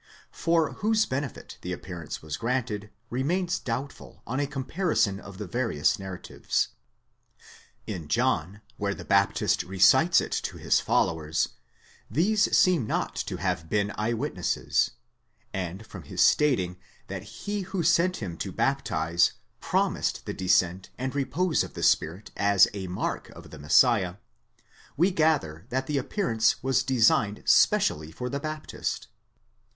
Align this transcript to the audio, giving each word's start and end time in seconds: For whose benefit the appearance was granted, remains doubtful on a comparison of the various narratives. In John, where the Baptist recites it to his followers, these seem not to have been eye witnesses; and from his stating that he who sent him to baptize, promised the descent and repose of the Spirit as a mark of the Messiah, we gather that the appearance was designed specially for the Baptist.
For 0.31 0.71
whose 0.73 1.05
benefit 1.05 1.59
the 1.61 1.71
appearance 1.71 2.23
was 2.23 2.35
granted, 2.35 2.89
remains 3.11 3.59
doubtful 3.59 4.23
on 4.25 4.39
a 4.39 4.47
comparison 4.47 5.19
of 5.19 5.37
the 5.37 5.45
various 5.45 5.99
narratives. 5.99 6.69
In 7.85 8.07
John, 8.07 8.61
where 8.77 8.95
the 8.95 9.05
Baptist 9.05 9.61
recites 9.61 10.19
it 10.19 10.31
to 10.31 10.57
his 10.57 10.79
followers, 10.79 11.49
these 12.09 12.57
seem 12.57 12.87
not 12.87 13.13
to 13.15 13.37
have 13.37 13.69
been 13.69 13.93
eye 13.95 14.13
witnesses; 14.13 14.89
and 15.53 15.85
from 15.85 16.01
his 16.01 16.21
stating 16.21 16.77
that 17.05 17.21
he 17.45 17.61
who 17.61 17.83
sent 17.83 18.17
him 18.17 18.37
to 18.37 18.51
baptize, 18.51 19.33
promised 19.59 20.25
the 20.25 20.33
descent 20.33 20.89
and 20.97 21.13
repose 21.13 21.63
of 21.63 21.75
the 21.75 21.83
Spirit 21.83 22.31
as 22.35 22.67
a 22.73 22.87
mark 22.87 23.29
of 23.29 23.51
the 23.51 23.59
Messiah, 23.59 24.15
we 24.97 25.11
gather 25.11 25.67
that 25.69 25.85
the 25.85 25.99
appearance 25.99 26.63
was 26.63 26.81
designed 26.81 27.43
specially 27.45 28.11
for 28.11 28.29
the 28.31 28.39
Baptist. 28.39 29.07